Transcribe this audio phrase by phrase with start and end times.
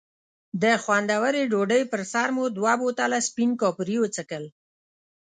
[0.61, 4.45] د خوندورې ډوډۍ پر سر مو دوه بوتله سپین کاپري وڅښل.